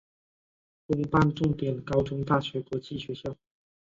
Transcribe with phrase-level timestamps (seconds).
[0.87, 3.37] 公办重点高中大学国际学校